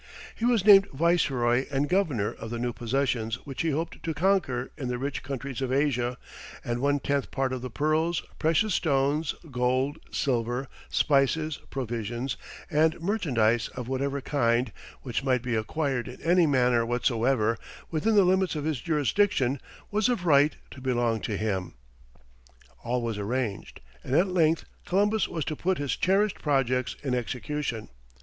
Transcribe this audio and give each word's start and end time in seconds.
He 0.33 0.45
was 0.45 0.65
named 0.65 0.87
viceroy 0.87 1.67
and 1.69 1.87
governor 1.87 2.33
of 2.33 2.49
the 2.49 2.57
new 2.57 2.73
possessions 2.73 3.35
which 3.45 3.61
he 3.61 3.69
hoped 3.69 4.01
to 4.01 4.15
conquer 4.15 4.71
in 4.75 4.87
the 4.87 4.97
rich 4.97 5.21
countries 5.21 5.61
of 5.61 5.71
Asia, 5.71 6.17
and 6.65 6.79
one 6.81 6.99
tenth 6.99 7.29
part 7.29 7.53
of 7.53 7.61
the 7.61 7.69
pearls, 7.69 8.23
precious 8.39 8.73
stones, 8.73 9.35
gold, 9.51 9.99
silver, 10.09 10.67
spices, 10.89 11.59
provisions, 11.69 12.35
and 12.71 12.99
merchandise 12.99 13.67
of 13.75 13.87
whatever 13.87 14.21
kind, 14.21 14.71
which 15.03 15.23
might 15.23 15.43
be 15.43 15.53
acquired 15.53 16.07
in 16.07 16.19
any 16.23 16.47
manner 16.47 16.83
whatsoever, 16.83 17.55
within 17.91 18.15
the 18.15 18.25
limits 18.25 18.55
of 18.55 18.65
his 18.65 18.81
jurisdiction, 18.81 19.61
was 19.91 20.09
of 20.09 20.25
right 20.25 20.55
to 20.71 20.81
belong 20.81 21.21
to 21.21 21.37
him. 21.37 21.75
All 22.83 23.03
was 23.03 23.19
arranged, 23.19 23.81
and 24.03 24.15
at 24.15 24.27
length 24.29 24.65
Columbus 24.83 25.27
was 25.27 25.45
to 25.45 25.55
put 25.55 25.77
his 25.77 25.95
cherished 25.95 26.41
projects 26.41 26.95
in 27.03 27.13
execution. 27.13 27.89